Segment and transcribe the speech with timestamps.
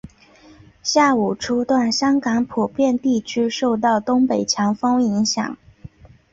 [0.81, 5.55] 下午初段香港普遍地区受到东北强风影响。